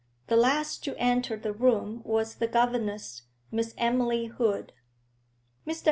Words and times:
The 0.29 0.35
last 0.35 0.83
to 0.85 0.97
enter 0.97 1.37
the 1.37 1.53
room 1.53 2.01
was 2.03 2.33
the 2.37 2.47
governess, 2.47 3.21
Miss 3.51 3.75
Emily 3.77 4.25
Hood. 4.25 4.73
Mr. 5.67 5.79